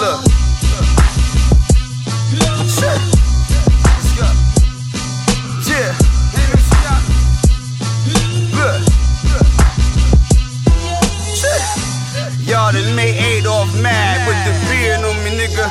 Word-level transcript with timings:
Look. 0.00 0.24
Yeah. 5.68 5.92
Y'all 12.48 12.72
made 12.96 13.14
Adolf 13.20 13.68
mad 13.82 14.24
with 14.26 14.40
the 14.48 14.56
beard 14.70 15.04
on 15.04 15.12
me, 15.22 15.36
nigga. 15.36 15.68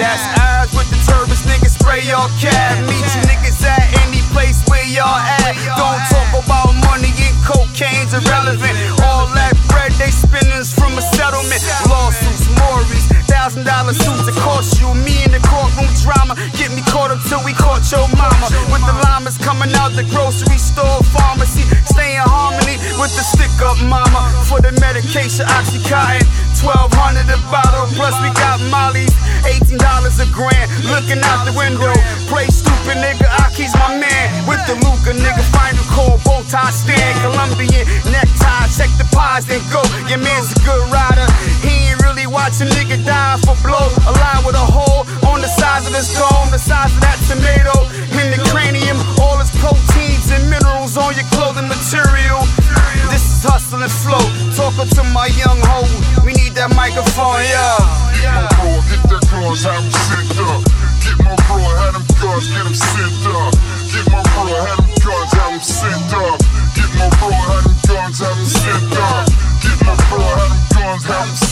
That's 0.00 0.24
eyes 0.40 0.72
with 0.72 0.88
the 0.88 0.96
nigga. 1.44 1.68
Spray 1.68 2.00
cab. 2.40 2.88
Meet 2.88 3.04
you 3.04 3.22
niggas 3.28 3.64
at 3.68 3.84
any 4.06 4.22
place 4.32 4.64
where 4.66 4.84
y'all 4.88 5.04
at. 5.04 5.54
Don't 5.76 6.00
talk 6.08 6.42
about 6.42 6.72
money 6.88 7.12
and 7.20 7.36
cocaine's 7.44 8.14
irrelevant. 8.14 8.67
You 14.58 14.90
me 14.90 15.22
in 15.22 15.30
the 15.30 15.38
courtroom 15.46 15.86
drama. 16.02 16.34
Get 16.58 16.74
me 16.74 16.82
caught 16.90 17.14
up 17.14 17.22
till 17.30 17.38
we 17.46 17.54
caught 17.54 17.86
your 17.94 18.10
mama. 18.18 18.50
With 18.74 18.82
the 18.90 18.94
llamas 19.06 19.38
coming 19.38 19.70
out 19.78 19.94
the 19.94 20.02
grocery 20.10 20.58
store, 20.58 20.98
pharmacy. 21.14 21.62
Stay 21.86 22.18
in 22.18 22.26
harmony 22.26 22.74
with 22.98 23.14
the 23.14 23.22
stick 23.22 23.54
up 23.62 23.78
mama. 23.86 24.34
For 24.50 24.58
the 24.58 24.74
medication, 24.82 25.46
Oxycontin. 25.46 26.26
1200 26.58 27.30
a 27.30 27.38
bottle, 27.54 27.86
plus 27.94 28.18
we 28.18 28.34
got 28.34 28.58
Molly's. 28.66 29.14
$18 29.46 29.78
a 29.78 30.26
grand. 30.34 30.66
Looking 30.90 31.22
out 31.22 31.46
the 31.46 31.54
window. 31.54 31.94
Play 32.26 32.50
stupid 32.50 32.98
nigga, 32.98 33.30
Aki's 33.46 33.70
my 33.78 33.94
man. 33.94 34.26
With 34.50 34.58
the 34.66 34.74
Luca 34.82 35.14
nigga, 35.14 35.44
final 35.54 35.86
call, 35.86 36.18
bow 36.26 36.42
tie 36.50 36.74
stand. 36.74 37.14
Colombian 37.22 37.86
necktie, 38.10 38.66
check 38.74 38.90
the 38.98 39.06
pies, 39.14 39.46
then 39.46 39.62
go. 39.70 39.86
Your 40.10 40.18
man's 40.18 40.50
a 40.50 40.58
good 40.66 40.82
rider. 40.90 41.07
Really 42.48 42.64
watching 42.64 42.80
nigga 42.80 43.04
die 43.04 43.36
for 43.44 43.56
blow. 43.60 43.92
A 44.08 44.12
line 44.12 44.44
with 44.46 44.54
a 44.54 44.64
hole 44.64 45.04
on 45.28 45.40
the 45.40 45.48
size 45.48 45.86
of 45.86 45.92
his 45.92 46.08
dome, 46.16 46.48
the 46.50 46.58
size 46.58 46.88
of 46.94 47.00
that 47.04 47.20
tomato. 47.28 47.76
In 48.16 48.32
the 48.32 48.40
cranium, 48.48 48.96
all 49.20 49.36
his 49.36 49.52
proteins 49.60 50.32
and 50.32 50.48
minerals 50.48 50.96
on 50.96 51.12
your 51.12 51.28
clothing 51.36 51.68
material. 51.68 52.40
This 53.12 53.20
is 53.20 53.44
hustle 53.44 53.82
and 53.82 53.92
flow. 53.92 54.24
Talking 54.56 54.88
to 54.96 55.04
my 55.12 55.28
young 55.36 55.60
hoe. 55.60 55.88
We 56.24 56.32
need 56.32 56.54
that 56.56 56.72
microphone, 56.72 57.44
yeah. 57.44 57.76
Get 58.88 58.97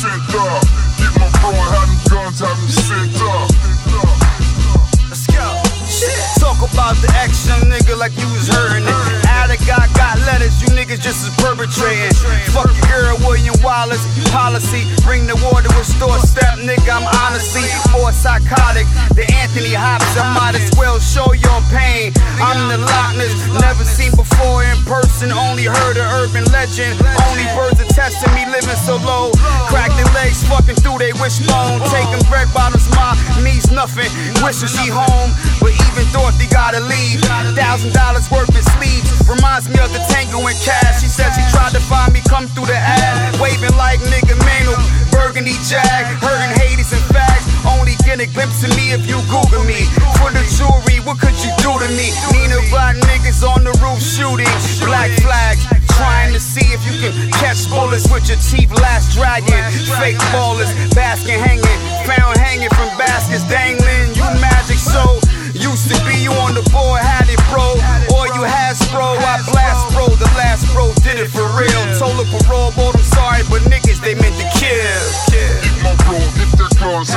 sent 0.06 0.34
up. 0.38 0.62
Get 0.98 1.12
my 1.18 1.28
bro, 1.42 1.50
had 1.50 1.88
them 1.90 2.00
guns, 2.06 2.38
have 2.40 2.58
him 2.58 2.70
sent 2.70 3.18
up. 3.26 3.50
Let's 5.10 5.26
go. 5.26 5.46
Talk 6.38 6.60
about 6.62 6.94
the 7.02 7.10
action, 7.16 7.56
nigga, 7.66 7.98
like 7.98 8.14
you 8.18 8.28
was 8.30 8.48
hurting 8.48 8.86
it. 8.86 9.26
Addict 9.26 9.66
got 9.66 9.88
got 9.96 10.18
letters, 10.28 10.54
you 10.62 10.68
niggas 10.68 11.00
just 11.00 11.26
as 11.26 11.34
perpetrating. 11.42 12.12
Fuck 12.52 12.70
your 12.70 12.86
girl, 12.86 13.16
William 13.26 13.56
Wallace. 13.62 14.04
Policy, 14.30 14.84
bring 15.02 15.26
the 15.26 15.34
water 15.50 15.72
psychotic 18.16 18.88
than 19.12 19.28
Anthony 19.36 19.76
Hopkins. 19.76 20.16
I 20.16 20.32
might 20.32 20.56
as 20.56 20.72
well 20.80 20.96
show 20.96 21.36
your 21.36 21.60
pain. 21.68 22.16
I'm 22.40 22.72
the 22.72 22.80
Loch 22.80 23.12
Ness, 23.20 23.36
never 23.60 23.84
seen 23.84 24.16
before 24.16 24.64
in 24.64 24.80
person. 24.88 25.28
Only 25.30 25.68
heard 25.68 26.00
an 26.00 26.08
urban 26.24 26.48
legend. 26.48 26.96
Only 27.28 27.44
birds 27.52 27.78
attesting 27.78 28.32
me 28.32 28.48
living 28.48 28.80
so 28.88 28.96
low. 29.04 29.36
Crack 29.68 29.92
their 30.00 30.08
legs, 30.16 30.40
fucking 30.48 30.80
through 30.80 30.98
they 30.98 31.12
wishbone. 31.20 31.84
Taking 31.92 32.24
bread 32.32 32.48
bottoms, 32.56 32.88
my 32.96 33.12
means 33.44 33.68
nothing. 33.70 34.08
Wishing 34.40 34.72
she 34.72 34.88
home, 34.88 35.30
but 35.60 35.76
even 35.76 36.08
Dorothy 36.16 36.48
gotta 36.48 36.80
leave. 36.80 37.20
Thousand 37.52 37.92
dollars 37.92 38.26
worth 38.32 38.50
in 38.56 38.64
sleeves. 38.80 39.12
Reminds 39.28 39.68
me 39.68 39.76
of 39.84 39.92
the 39.92 40.00
tango 40.08 40.40
in 40.48 40.56
cash. 40.64 41.04
She 41.04 41.08
said 41.12 41.36
she 41.36 41.44
tried 41.52 41.76
to 41.76 41.82
find 41.84 42.16
me, 42.16 42.24
come 42.24 42.48
through 42.56 42.72
the 42.72 42.78
ad. 42.80 43.36
Waving 43.36 43.76
like 43.76 44.00
nigga 44.08 44.38
Mano, 44.40 44.74
burgundy 45.12 45.58
jag. 45.68 46.06
Fags. 46.24 46.35
Get 48.16 48.30
a 48.30 48.32
glimpse 48.32 48.64
of 48.64 48.72
me 48.80 48.96
if 48.96 49.04
you 49.04 49.20
Google 49.28 49.60
me. 49.68 49.84
For 50.16 50.32
the 50.32 50.40
jewelry, 50.56 51.04
what 51.04 51.20
could 51.20 51.36
you 51.44 51.52
do 51.60 51.68
to 51.76 51.88
me? 52.00 52.16
Nina 52.32 52.64
black 52.72 52.96
niggas 53.12 53.44
on 53.44 53.60
the 53.60 53.76
roof 53.84 54.00
shooting. 54.00 54.48
Black 54.88 55.12
flags. 55.20 55.60
Trying 56.00 56.32
to 56.32 56.40
see 56.40 56.64
if 56.72 56.80
you 56.88 56.96
can 56.96 57.12
catch 57.36 57.68
bullets 57.68 58.08
with 58.08 58.24
your 58.24 58.40
teeth. 58.40 58.72
Last 58.72 59.12
dragon. 59.12 59.60
Fake 60.00 60.16
ballers. 60.32 60.72
Basket 60.96 61.36
hanging. 61.36 61.80
Found 62.08 62.40
hanging 62.40 62.72
from 62.72 62.88
baskets. 62.96 63.44
Dangling. 63.52 64.16
You 64.16 64.24
magic 64.40 64.80
so. 64.80 65.20
Used 65.52 65.92
to 65.92 65.96
be 66.08 66.16
you 66.16 66.32
on 66.40 66.56
the 66.56 66.64
board, 66.72 67.00
had 67.04 67.28
it, 67.28 67.40
bro. 67.52 67.76
Or 68.16 68.32
you 68.32 68.48
has, 68.48 68.80
bro. 68.92 69.12
I 69.12 69.44
blast, 69.52 69.92
bro. 69.92 70.08
The 70.16 70.28
last 70.40 70.64
bro 70.72 70.88
did 71.04 71.20
it 71.20 71.28
for 71.28 71.44
real. 71.52 71.84
Told 72.00 72.16
a 72.16 72.24
parole 72.40 72.72
board, 72.72 72.96
I'm 72.96 73.04
sorry, 73.12 73.44
but 73.52 73.60
niggas, 73.68 74.00
they 74.00 74.16
meant 74.16 74.36
to 74.40 74.48
kill. 74.56 75.04
Get 75.32 75.60
my 75.84 75.92
bro, 76.04 76.16
get 76.16 76.48
that 76.60 76.76
guns, 76.80 77.12